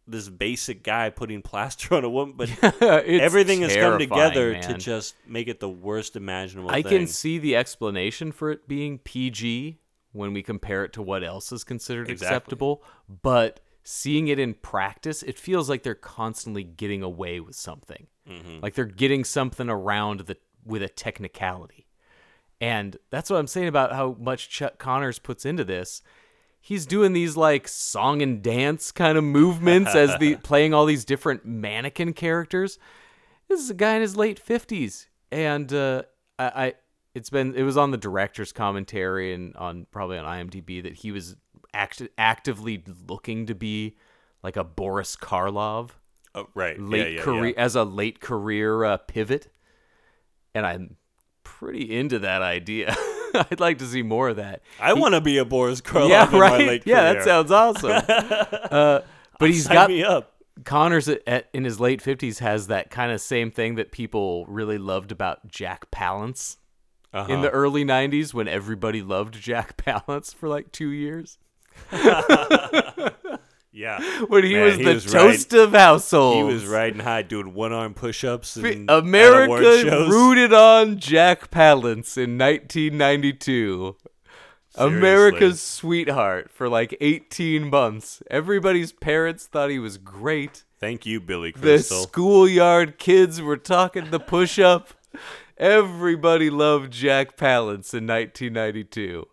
[0.08, 2.50] this basic guy putting plaster on a woman but
[2.82, 7.00] everything has come together to just make it the worst imaginable I thing.
[7.00, 9.80] can see the explanation for it being PG
[10.14, 12.36] when we compare it to what else is considered Exactly.
[12.36, 12.84] acceptable,
[13.22, 13.60] but
[13.92, 18.06] seeing it in practice, it feels like they're constantly getting away with something.
[18.30, 18.60] Mm-hmm.
[18.62, 21.88] Like they're getting something around the with a technicality.
[22.62, 26.04] And that's what I'm saying about how much Chuck Connors puts into this.
[26.62, 31.04] He's doing these like song and dance kind of movements as the playing all these
[31.04, 32.78] different mannequin characters.
[33.48, 36.04] This is a guy in his late fifties, and uh,
[36.38, 36.74] I, I
[37.16, 41.12] it's been it was on the director's commentary and on probably on IMDb that he
[41.12, 41.36] was
[41.74, 43.96] act- actively looking to be
[44.44, 45.92] like a Boris Karloff
[46.36, 47.64] oh, right late yeah, yeah, career yeah.
[47.64, 49.52] as a late career uh, pivot,
[50.54, 50.96] and I'm
[51.44, 52.96] pretty into that idea.
[53.34, 54.62] I'd like to see more of that.
[54.80, 56.84] I want to be a Boris Karloff yeah, in my right.
[56.86, 57.92] Yeah, that sounds awesome.
[58.72, 59.02] uh,
[59.40, 60.34] but he's got me up
[60.66, 64.46] Connors at, at, in his late fifties has that kind of same thing that people
[64.48, 66.58] really loved about Jack Palance
[67.14, 67.32] Uh-huh.
[67.32, 71.38] in the early '90s when everybody loved Jack Palance for like two years
[73.72, 76.38] yeah when he Man, was he the was toast of households.
[76.38, 82.18] He was riding high, doing one arm push ups and America rooted on Jack Palance
[82.18, 83.96] in 1992.
[84.76, 88.22] America's sweetheart for like 18 months.
[88.30, 90.64] Everybody's parents thought he was great.
[90.80, 91.98] Thank you, Billy Crystal.
[91.98, 94.90] The schoolyard kids were talking the push up.
[95.58, 99.28] Everybody loved Jack Palance in 1992.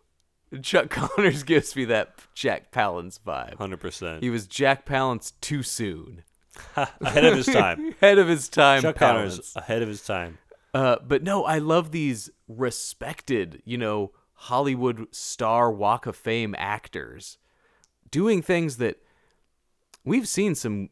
[0.62, 3.54] Chuck Connors gives me that Jack Palance vibe.
[3.54, 6.22] Hundred percent He was Jack Palance too soon.
[6.76, 7.94] ahead of his time.
[8.00, 8.82] Ahead of his time.
[8.82, 8.98] Chuck Palance.
[8.98, 10.38] Connors ahead of his time.
[10.72, 17.36] Uh, but no, I love these respected, you know, Hollywood star Walk of Fame actors
[18.10, 18.96] doing things that
[20.04, 20.88] we've seen some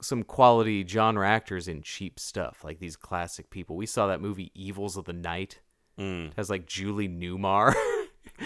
[0.00, 3.76] some quality genre actors in cheap stuff, like these classic people.
[3.76, 5.60] We saw that movie Evils of the Night.
[5.98, 7.91] It has like Julie Newmar Mm.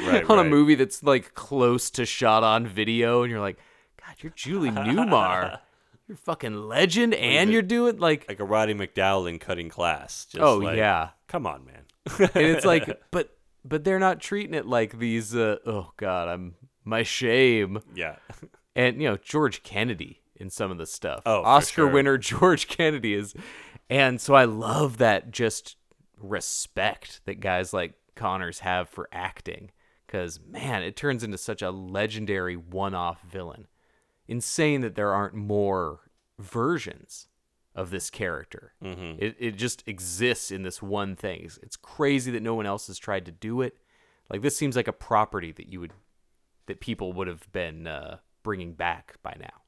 [0.05, 3.59] Right, on a movie that's like close to shot on video, and you're like,
[4.05, 5.59] God, you're Julie Newmar.
[6.09, 10.27] You're fucking legend, and you're doing like Like a Roddy McDowall in Cutting Class.
[10.27, 11.09] Just Oh, like, yeah.
[11.27, 11.83] Come on, man.
[12.33, 16.55] and it's like but but they're not treating it like these uh, oh god i'm
[16.85, 18.15] my shame yeah.
[18.77, 21.89] and you know george kennedy in some of the stuff Oh, oscar sure.
[21.91, 23.35] winner george kennedy is
[23.91, 25.75] and so i love that just
[26.21, 29.71] respect that guys like connors have for acting
[30.07, 33.67] because man it turns into such a legendary one-off villain
[34.29, 36.01] insane that there aren't more
[36.39, 37.29] versions
[37.75, 38.73] of this character.
[38.83, 39.23] Mm-hmm.
[39.23, 41.43] It it just exists in this one thing.
[41.45, 43.77] It's, it's crazy that no one else has tried to do it.
[44.31, 45.93] Like this seems like a property that you would
[46.67, 49.63] that people would have been uh, bringing back by now.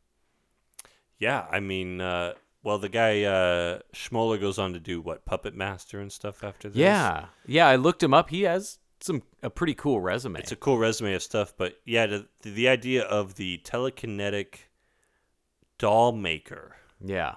[1.18, 5.54] Yeah, I mean, uh, well, the guy uh, Schmoeller goes on to do what Puppet
[5.54, 6.78] Master and stuff after this.
[6.78, 7.66] Yeah, yeah.
[7.66, 8.30] I looked him up.
[8.30, 10.38] He has some a pretty cool resume.
[10.38, 11.54] it's a cool resume of stuff.
[11.56, 14.56] But yeah, the, the idea of the telekinetic
[15.78, 16.76] doll maker.
[17.04, 17.36] Yeah.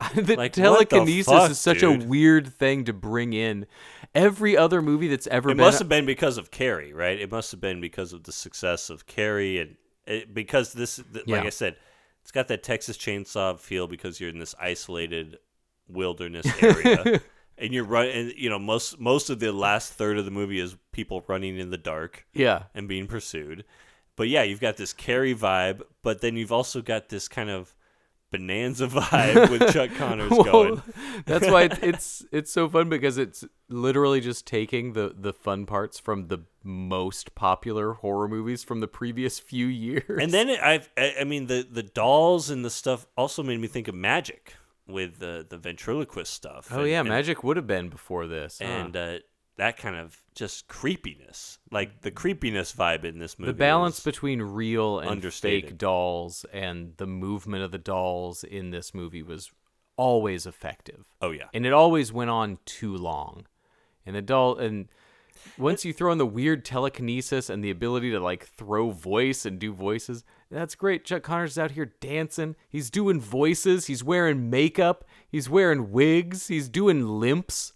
[0.14, 2.02] the Like, what the telekinesis fuck, is such dude?
[2.02, 3.66] a weird thing to bring in.
[4.14, 7.20] Every other movie that's ever been It been must have been because of Carrie, right?
[7.20, 11.26] It must have been because of the success of Carrie, and it, because this, th-
[11.26, 11.76] like I said,
[12.22, 15.38] it's got that Texas Chainsaw feel because you're in this isolated
[15.88, 17.20] wilderness area,
[17.60, 18.16] and you're running.
[18.16, 21.58] And you know, most most of the last third of the movie is people running
[21.58, 22.64] in the dark yeah.
[22.74, 23.64] and being pursued.
[24.16, 27.74] But yeah, you've got this Carrie vibe, but then you've also got this kind of
[28.30, 30.82] bonanza vibe with Chuck Connors Well, going.
[31.26, 35.66] That's why it's, it's it's so fun because it's literally just taking the the fun
[35.66, 40.22] parts from the most popular horror movies from the previous few years.
[40.22, 43.60] And then it, I've, I I mean, the the dolls and the stuff also made
[43.60, 44.54] me think of Magic
[44.92, 46.68] with the the ventriloquist stuff.
[46.72, 48.58] oh and, yeah, and- Magic would have been before this.
[48.60, 48.68] huh?
[48.68, 49.18] and uh,
[49.56, 53.52] that kind of just creepiness, like the creepiness vibe in this movie.
[53.52, 58.94] the balance between real and fake dolls and the movement of the dolls in this
[58.94, 59.50] movie was
[59.96, 61.04] always effective.
[61.20, 63.46] Oh yeah, and it always went on too long.
[64.06, 64.88] And the doll and
[65.58, 69.58] once you throw in the weird telekinesis and the ability to like throw voice and
[69.58, 71.04] do voices, that's great.
[71.04, 72.56] Chuck Connors is out here dancing.
[72.68, 73.86] He's doing voices.
[73.86, 75.04] He's wearing makeup.
[75.28, 76.48] He's wearing wigs.
[76.48, 77.72] He's doing limps.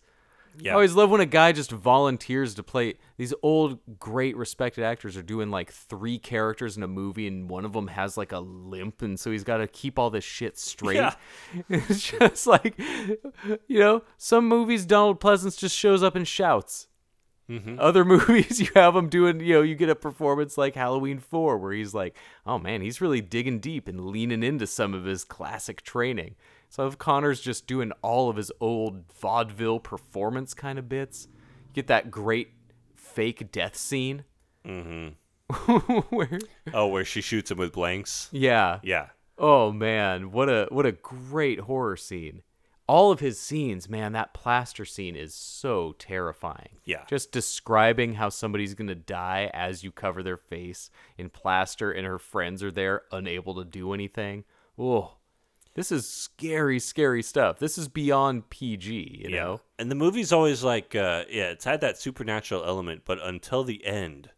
[0.59, 0.73] Yeah.
[0.73, 2.95] I always love when a guy just volunteers to play.
[3.17, 7.65] These old, great, respected actors are doing like three characters in a movie, and one
[7.65, 10.59] of them has like a limp, and so he's got to keep all this shit
[10.59, 10.97] straight.
[10.97, 11.15] Yeah.
[11.69, 12.79] it's just like,
[13.67, 16.87] you know, some movies Donald Pleasence just shows up and shouts.
[17.79, 21.59] Other movies, you have him doing, you know, you get a performance like Halloween 4
[21.59, 25.25] where he's like, oh man, he's really digging deep and leaning into some of his
[25.25, 26.37] classic training.
[26.71, 31.29] So if Connor's just doing all of his old vaudeville performance kind of bits,
[31.69, 32.49] you get that great
[32.97, 34.25] fake death scene.
[34.67, 35.09] Mm-hmm.
[36.17, 36.39] where,
[36.73, 38.29] Oh, where she shoots him with blanks.
[38.33, 38.81] yeah.
[38.83, 39.09] Yeah.
[39.37, 42.43] Oh man, what a what a great horror scene.
[42.87, 46.81] All of his scenes, man, that plaster scene is so terrifying.
[46.85, 47.05] Yeah.
[47.09, 52.07] Just describing how somebody's going to die as you cover their face in plaster and
[52.07, 54.45] her friends are there unable to do anything.
[54.79, 55.17] Oh.
[55.75, 57.59] This is scary, scary stuff.
[57.59, 59.61] This is beyond PG, you know?
[59.77, 63.85] And the movie's always like, uh, yeah, it's had that supernatural element, but until the
[63.85, 64.31] end,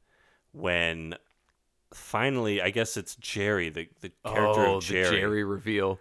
[0.52, 1.14] when
[1.92, 5.04] finally, I guess it's Jerry, the, the character oh, of Jerry.
[5.04, 5.98] the Jerry reveal.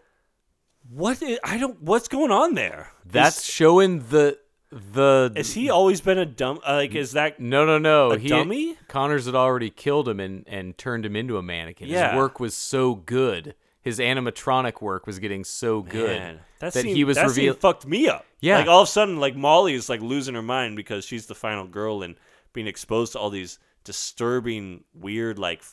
[0.90, 1.20] What?
[1.24, 1.82] i- I don't.
[1.82, 2.92] What's going on there?
[3.06, 4.38] That's Is, showing the
[4.72, 6.60] the has he always been a dumb?
[6.68, 7.40] Uh, like, is that?
[7.40, 8.12] No, no, no.
[8.12, 8.78] A he, dummy?
[8.88, 11.88] Connors had already killed him and, and turned him into a mannequin.
[11.90, 12.10] Yeah.
[12.12, 13.56] His work was so good.
[13.82, 17.60] His animatronic work was getting so good Man, that, that scene, he was revealed.
[17.60, 18.26] fucked me up.
[18.42, 18.58] Yeah.
[18.58, 21.36] like all of a sudden, like Molly is like losing her mind because she's the
[21.36, 22.16] final girl and
[22.52, 25.64] being exposed to all these disturbing, weird, like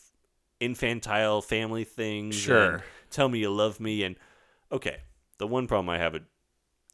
[0.61, 2.35] infantile family things.
[2.35, 2.83] Sure.
[3.11, 4.17] tell me you love me, and
[4.73, 4.97] okay.
[5.39, 6.23] The one problem I have it.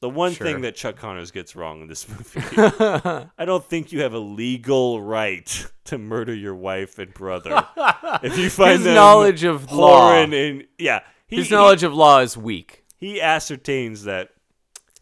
[0.00, 0.46] The one Sure.
[0.46, 2.40] thing that Chuck Connors gets wrong in this movie,
[3.36, 7.66] I don't think you have a legal right to murder your wife and brother.
[8.22, 10.12] if you find His knowledge of law.
[10.12, 12.84] and yeah, he, His he- knowledge of law is weak.
[12.96, 14.30] he ascertains that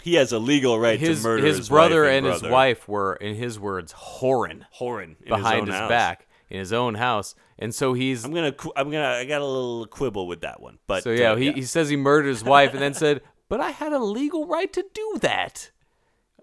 [0.02, 2.88] he has a legal right His to murder his, his, brother and and his wife
[2.88, 7.74] were, in his words, whoring whoring behind his, his, back in his own house, and
[7.74, 11.02] so he's I'm gonna, I'm gonna, I got a little quibble with that one, but
[11.02, 13.70] so yeah, uh, he, he says he murdered his wife, and then said, "But I
[13.70, 15.70] had a legal right to do that."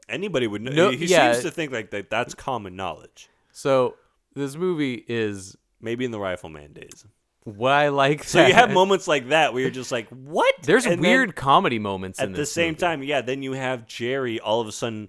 [0.09, 0.71] anybody would know.
[0.71, 1.31] No, he yeah.
[1.31, 2.09] seems to think like that.
[2.09, 3.29] That's common knowledge.
[3.51, 3.95] So
[4.35, 7.05] this movie is Maybe in the Rifleman days.
[7.45, 8.23] what I like.
[8.25, 10.53] So you have moments like that where you're just like, what?
[10.63, 12.79] There's And then weird comedy moments in at the same movie.
[12.79, 13.03] time.
[13.03, 15.07] Yeah, then you have Jerry all of a sudden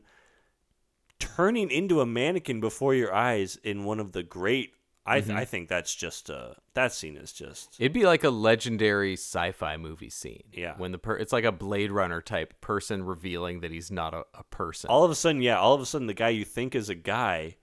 [1.18, 4.72] turning into a mannequin before your eyes in one of the great.
[5.06, 5.36] I, Mm-hmm.
[5.36, 9.76] I think that's just uh that scene is just It'd be like a legendary sci-fi
[9.76, 10.44] movie scene.
[10.52, 10.74] Yeah.
[10.78, 14.24] When the per- it's like a Blade Runner type person revealing that he's not a,
[14.34, 14.88] a person.
[14.90, 16.94] all of a sudden, yeah, all of a sudden, the guy you think is a
[16.94, 17.56] guy,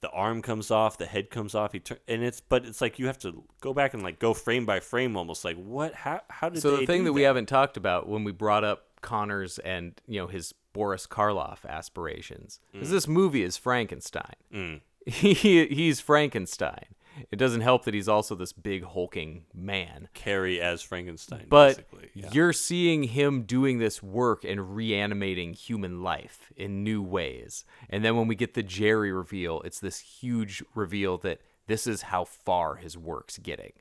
[0.00, 1.72] the arm comes off, the head comes off.
[1.72, 4.32] He tur- and it's but it's like you have to go back and like go
[4.32, 5.92] frame by frame, almost like what?
[5.94, 6.22] How?
[6.30, 8.64] How did so they the thing do that we haven't talked about when we brought
[8.64, 12.82] up Connors and you know his Boris Karloff aspirations Mm.
[12.82, 14.80] is this movie is Frankenstein.
[15.06, 16.86] He he's Frankenstein.
[17.30, 20.08] It doesn't help that he's also this big hulking man.
[20.12, 22.10] Carrie as Frankenstein, But basically.
[22.14, 22.28] Yeah.
[22.32, 27.64] you're seeing him doing this work and reanimating human life in new ways.
[27.88, 32.02] And then when we get the Jerry reveal, it's this huge reveal that this is
[32.02, 33.72] how far his work's getting.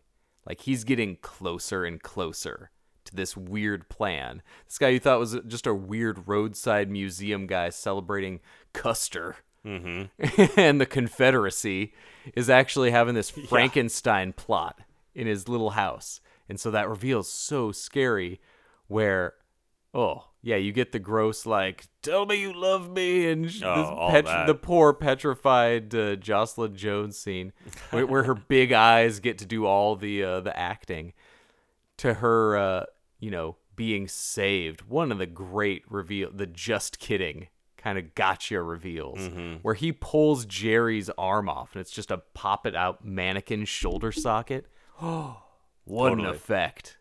[0.48, 2.72] Like he's getting closer and closer
[3.06, 4.42] to this weird plan.
[4.68, 8.40] This guy you thought was just a weird roadside museum guy celebrating
[8.74, 9.38] Custer.
[10.58, 11.94] and the Confederacy
[12.36, 14.80] is actually having this Frankenstein plot
[15.14, 16.22] in his little house.
[16.48, 18.40] And so that reveals so scary
[18.88, 19.34] where
[19.94, 24.46] oh, yeah, you get the gross like tell me you love me and Oh, pet-
[24.46, 27.54] the poor petrified uh, Jocelyn Jones scene
[27.92, 31.14] where, where her big eyes get to do all the uh, the acting
[31.98, 32.86] to her uh,
[33.20, 34.84] you know being saved.
[34.84, 37.48] One of the great reveal the just kidding
[37.86, 39.54] kind of gotcha reveals Mm-hmm.
[39.62, 44.12] where he pulls Jerry's arm off and it's just a pop it out mannequin shoulder
[44.12, 44.66] socket.
[45.02, 45.38] Oh,
[45.86, 46.98] what an effect.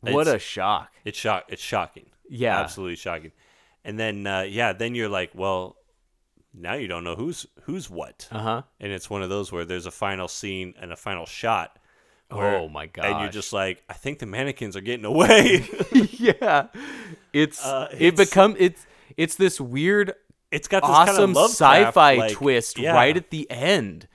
[0.00, 0.90] What a shock.
[1.04, 1.44] It's shock.
[1.48, 2.06] It's shocking.
[2.28, 2.58] Yeah.
[2.58, 3.30] absolutely shocking.
[3.84, 5.76] And then uh, yeah, then you're like, well,
[6.52, 8.28] now you don't know who's who's what.
[8.32, 8.62] Uh-huh.
[8.80, 11.78] And it's one of those where there's a final scene and a final shot.
[12.28, 13.04] where- Oh, my god!
[13.06, 15.68] And you're just like, I think the mannequins are getting away.
[15.92, 16.66] yeah.
[17.32, 18.84] It's, Uh, it it's- become it's
[19.16, 20.14] it's this weird
[20.54, 22.94] it's got this awesome kind of sci-fi like- twist yeah.
[22.94, 24.08] right at the end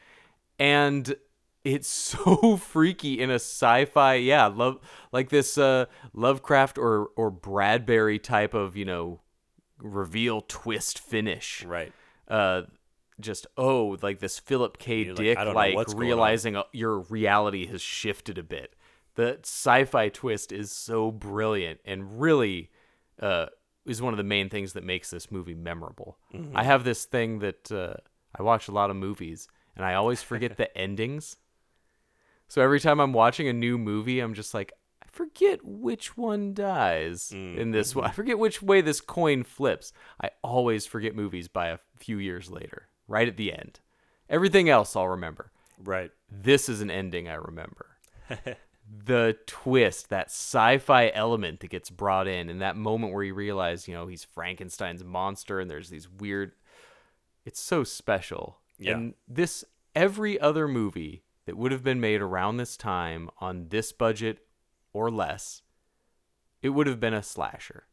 [0.58, 1.16] and
[1.64, 4.80] it's so freaky in a sci-fi yeah love
[5.12, 9.20] like this uh lovecraft or or bradbury type of you know
[9.78, 11.94] reveal twist finish right.
[12.28, 12.64] uh
[13.20, 15.04] just oh like this Philip K.
[15.04, 15.98] You're Dick like, on.
[15.98, 18.76] realizing uh, your reality has shifted a bit.
[19.16, 22.70] The sci-fi twist is so brilliant and really
[23.22, 23.48] uh,
[23.90, 26.18] is one of the main things that makes this movie memorable.
[26.34, 26.56] Mm-hmm.
[26.56, 27.96] I have this thing that uh,
[28.38, 31.38] I watch a lot of movies and I always forget the endings.
[32.48, 34.74] So every time I'm watching a new movie, I'm just like,
[35.04, 38.06] I forget which one dies in this one.
[38.06, 39.94] I forget which way this coin flips.
[40.22, 43.80] I always forget movies by a few years later, right at the end.
[44.30, 45.52] Everything else I'll remember.
[45.84, 46.12] Right.
[46.30, 47.88] This is an ending I remember.
[49.06, 53.88] the twist, that sci-fi element that gets brought in, and that moment where you realize,
[53.88, 56.54] you know, he's Frankenstein's monster, and there's these weird.
[57.46, 58.60] It's so special.
[58.78, 58.94] Yeah.
[58.94, 59.64] And this,
[59.96, 64.40] every other movie that would have been made around this time on this budget
[64.94, 65.62] or less,
[66.62, 67.86] it would have been a slasher.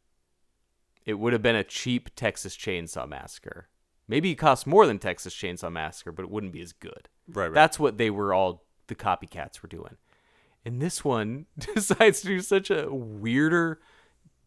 [1.05, 3.69] It would have been a cheap Texas Chainsaw Massacre.
[4.07, 7.09] Maybe it cost more than Texas Chainsaw Massacre, but it wouldn't be as good.
[7.27, 7.53] Right, right.
[7.53, 9.97] That's what they were all the copycats were doing.
[10.67, 13.79] And this one decides to do such a weirder,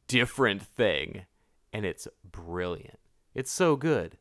[0.07, 1.25] different thing,
[1.73, 2.99] and it's brilliant.
[3.35, 4.19] It's so good.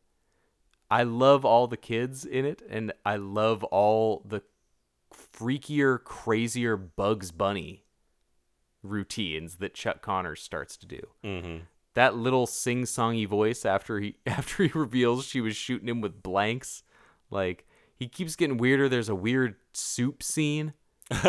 [0.89, 4.43] I love all the kids in it, and I love all the
[5.13, 7.83] freakier, crazier Bugs Bunny
[8.81, 11.01] routines that Chuck Connors starts to do.
[11.21, 11.57] Mm-hmm.
[11.95, 16.81] That little sing-songy voice after he after he reveals she was shooting him with blanks,
[17.29, 18.87] like he keeps getting weirder.
[18.87, 20.75] There's a weird soup scene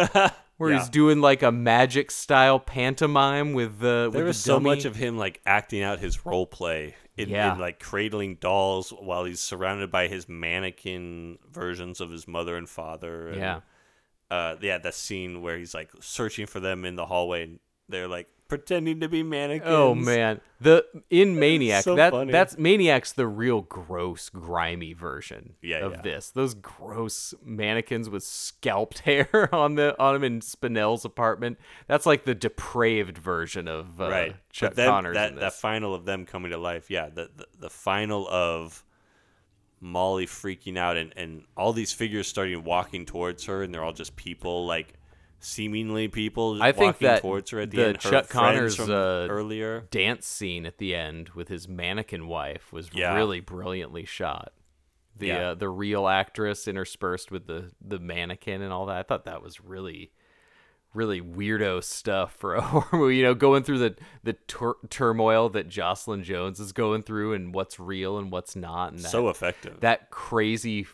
[0.61, 4.11] where he's doing like a magic style pantomime with the.
[4.13, 7.31] There with was the so much of him like acting out his role play in,
[7.31, 7.55] Yeah.
[7.55, 12.69] in like cradling dolls while he's surrounded by his mannequin versions of his mother and
[12.69, 13.29] father.
[13.29, 13.61] And, Yeah.
[14.31, 17.59] Uh, yeah, that scene where he's like searching for them in the hallway and
[17.91, 19.73] they're like pretending to be mannequins.
[19.73, 22.33] Oh man, the in Maniac so that funny.
[22.33, 26.01] that's Maniac's the real gross, grimy version Yeah, of yeah.
[26.03, 26.31] this.
[26.31, 31.59] Those gross mannequins with scalped hair on the on him in Spinell's apartment.
[31.87, 34.37] That's like the depraved version of uh, right.
[34.51, 35.15] Chuck them- Connors.
[35.15, 36.91] that that final of them coming to life.
[36.91, 38.85] Yeah, the the, the final of
[39.81, 43.93] Molly freaking out and and all these figures starting walking towards her and they're all
[43.95, 44.95] just people like
[45.41, 47.99] seemingly people I think that towards her at the, the end.
[48.01, 49.87] Chuck Connors, from uh, earlier.
[49.91, 53.15] dance scene at the end with his mannequin wife was Yeah.
[53.17, 54.53] really brilliantly shot.
[55.17, 55.49] The Yeah.
[55.51, 58.97] uh, the real actress interspersed with the the mannequin and all that.
[58.97, 60.13] I thought that was really
[60.93, 63.17] really weirdo stuff for a horror movie.
[63.17, 67.55] You know, going through the the tur- turmoil that Jocelyn Jones is going through and
[67.55, 69.81] what's real and what's not, and that, So effective.
[69.81, 70.87] that crazy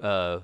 [0.00, 0.40] uh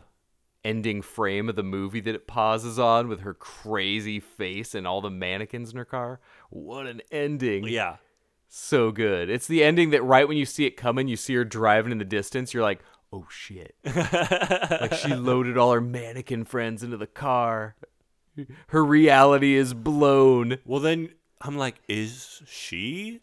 [0.65, 5.01] ending frame of the movie that it pauses on with her crazy face and all
[5.01, 6.21] the mannequins in her car.
[6.51, 7.65] What an ending.
[7.65, 7.97] yeah.
[8.49, 9.31] So good.
[9.31, 11.97] It's the ending that right when you see it coming, you see her driving in
[11.97, 13.77] the distance, you're like, oh shit.
[13.85, 17.77] like she loaded all her mannequin friends into the car.
[18.69, 20.59] Her reality is blown.
[20.67, 21.11] Well, then
[21.41, 23.21] I'm like, is she?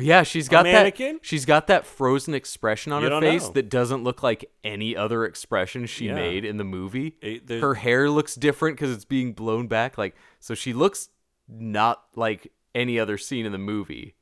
[0.00, 0.72] Yeah, she's got that.
[0.72, 1.20] mannequin?
[1.22, 3.52] She's got that frozen expression on You her don't face know.
[3.52, 6.14] that doesn't look like any other expression she Yeah.
[6.14, 7.16] made in the movie.
[7.20, 9.96] It- there's- her hair looks different because it's being blown back.
[9.98, 11.08] Like so, she looks
[11.48, 14.14] not like any other scene in the movie.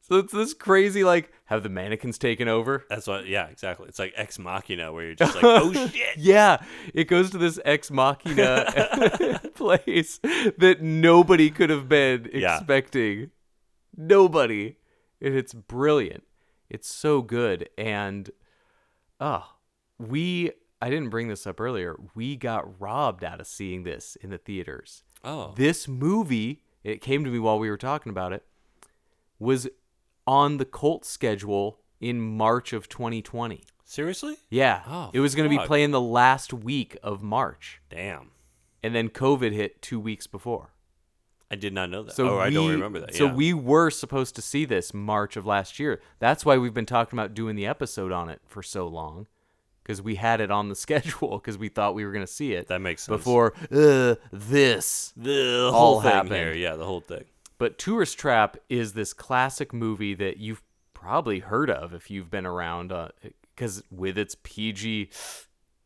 [0.00, 2.84] So it's this crazy like have the mannequins taken over?
[2.88, 3.26] That's what.
[3.26, 3.88] Yeah, exactly.
[3.88, 6.16] It's like ex machina, where you're just like, oh shit.
[6.16, 6.62] Yeah,
[6.94, 12.56] it goes to this ex machina place that nobody could have been Yeah.
[12.56, 13.30] expecting.
[13.98, 14.76] Nobody.
[15.20, 16.22] And it's brilliant.
[16.70, 17.68] It's so good.
[17.76, 18.30] And
[19.20, 19.44] oh,
[19.98, 21.96] we I didn't bring this up earlier.
[22.14, 25.02] We got robbed out of seeing this in the theaters.
[25.24, 28.46] Oh, This movie, it came to me while we were talking about it,
[29.40, 29.68] was
[30.26, 33.64] on the cult schedule in March of 2020.
[33.84, 34.36] seriously?
[34.50, 34.82] Yeah.
[34.86, 37.80] Oh, it was going to be playing the last week of March.
[37.90, 38.30] Damn.
[38.82, 40.74] And then COVID hit two weeks before.
[41.50, 42.14] I did not know that.
[42.14, 43.14] So oh, I don't remember that.
[43.14, 43.34] So yeah.
[43.34, 46.00] we were supposed to see this March of last year.
[46.18, 49.26] That's why we've been talking about doing the episode on it for so long.
[49.82, 52.52] Because we had it on the schedule because we thought we were going to see
[52.52, 52.68] it.
[52.68, 53.16] That makes sense.
[53.16, 55.14] Before uh, this.
[55.16, 56.34] the all whole thing happened.
[56.34, 56.52] here.
[56.52, 57.24] Yeah, the whole thing.
[57.56, 62.46] But Tourist Trap is this classic movie that you've probably heard of if you've been
[62.46, 62.92] around,
[63.54, 65.10] because with its PG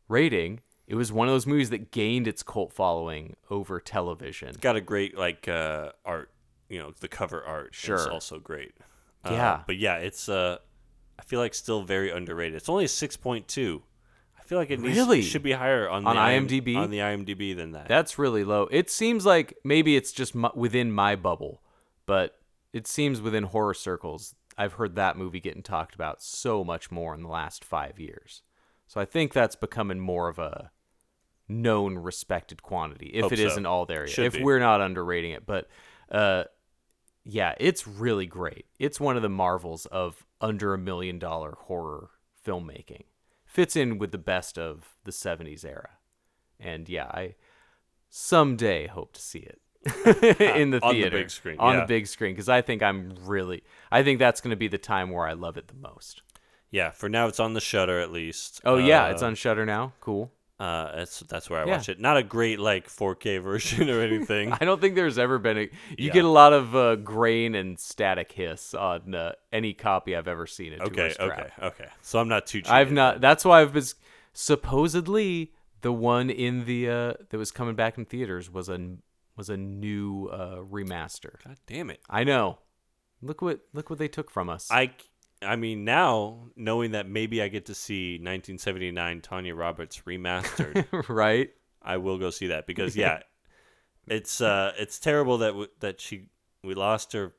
[0.07, 4.55] rating, it was one of those movies that gained its cult following over television.
[4.61, 6.29] Got a great like uh art.
[6.69, 8.11] You know, the cover art is Sure.
[8.11, 8.73] also great.
[9.23, 9.61] Uh, Yeah.
[9.67, 10.57] but yeah, it's uh,
[11.19, 12.55] I feel like still very underrated.
[12.55, 13.83] It's only a six point two.
[14.37, 15.19] I feel like it needs, Really?
[15.19, 16.75] it should be higher on On the IMDb?
[16.75, 17.87] on the IMDb than that.
[17.87, 18.63] That's really low.
[18.71, 21.61] It seems like maybe it's just my, within my bubble,
[22.05, 22.37] but
[22.73, 27.15] it seems within horror circles I've heard that movie getting talked about so much more
[27.15, 28.41] in the last five years.
[28.87, 30.71] So I think that's becoming more of a
[31.47, 33.11] known, respected quantity.
[33.13, 33.59] If Hope it so.
[33.59, 34.43] not all there yet, Should if be.
[34.43, 35.67] we're not underrating it, but
[36.11, 36.45] uh,
[37.23, 38.65] yeah, it's really great.
[38.79, 42.11] It's one of the marvels of under a million dollar horror
[42.45, 43.03] filmmaking.
[43.45, 45.91] Fits in with the best of the '70s era,
[46.59, 47.35] and yeah, I
[48.09, 49.59] someday hope to see it
[50.39, 51.79] in the On the theater big screen, on yeah.
[51.81, 54.77] the big screen because I think I'm really I think that's going to be the
[54.77, 56.21] time where I love it the most.
[56.73, 58.59] Yeah, for now it's on the Shudder at least.
[58.65, 59.93] Oh yeah, Uh, it's on Shudder now.
[60.01, 60.31] Cool.
[60.59, 61.77] Uh, that's that's where I Yeah.
[61.77, 61.99] watch it.
[61.99, 64.51] Not a great like 4K version or anything.
[64.59, 65.61] I don't think there's ever been a.
[65.61, 65.69] You
[66.07, 66.13] Yeah.
[66.13, 70.47] get a lot of uh, grain and static hiss on uh, any copy I've ever
[70.47, 70.73] seen.
[70.73, 71.39] Of okay, Tourist Trap.
[71.59, 71.87] okay, okay.
[72.01, 72.59] So I'm not too.
[72.61, 72.71] Cheated.
[72.71, 73.21] I've not.
[73.21, 73.83] That's why I've been
[74.33, 75.51] supposedly
[75.81, 78.95] the one in the uh, that was coming back in theaters was a
[79.35, 81.43] was a new uh, remaster.
[81.43, 81.99] God damn it!
[82.09, 82.59] I know.
[83.21, 84.69] Look what look what they took from us.
[84.71, 84.91] I
[85.43, 91.49] I mean now knowing that maybe I get to see 1979 Tanya Roberts remastered, right?
[91.81, 93.19] I will go see that because yeah,
[94.07, 96.27] it's uh it's terrible that w- that she
[96.63, 97.33] we lost her.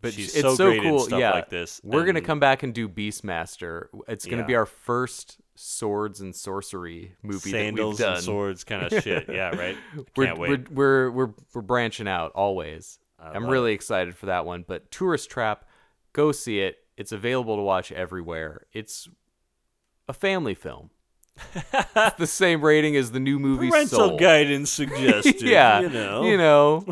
[0.00, 1.08] But she's it's so, so, great cool.
[1.18, 1.80] yeah, like this.
[1.82, 3.86] We're gonna come back and do Beastmaster.
[4.06, 8.16] It's gonna be our first swords and sorcery movie sandals that we've done.
[8.16, 9.28] and swords kind of shit.
[9.28, 9.76] Yeah, right.
[10.16, 10.70] we're, Can't wait.
[10.70, 13.00] We're, we're we're we're branching out always.
[13.18, 14.64] I I'm love really excited for that one.
[14.66, 15.64] But Tourist Trap,
[16.12, 16.76] go see it.
[16.98, 18.66] It's available to watch everywhere.
[18.72, 19.08] It's
[20.08, 20.90] a family film.
[22.18, 24.18] the same rating as the new movie Parental Soul.
[24.18, 25.40] guidance suggested.
[25.42, 26.24] yeah, you know.
[26.24, 26.80] you know,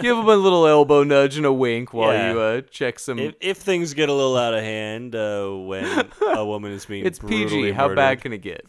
[0.00, 2.32] give them a little elbow nudge and a wink while Yeah.
[2.32, 3.20] you uh, check some.
[3.20, 7.06] If, if things get a little out of hand uh, when a woman is being
[7.06, 7.28] it's PG.
[7.44, 8.66] brutally How bad can it get?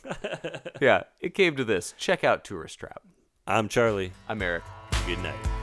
[0.79, 1.95] yeah, it came to this.
[1.97, 3.01] Check out Tourist Trap.
[3.47, 4.11] I'm Charlie.
[4.29, 4.61] I'm Eric.
[5.07, 5.56] Good night.